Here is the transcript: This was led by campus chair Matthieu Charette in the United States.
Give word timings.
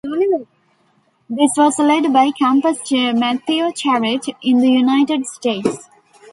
This 1.29 1.51
was 1.55 1.77
led 1.77 2.11
by 2.11 2.31
campus 2.31 2.81
chair 2.89 3.13
Matthieu 3.13 3.71
Charette 3.77 4.29
in 4.41 4.57
the 4.59 4.71
United 4.71 5.27
States. 5.27 5.87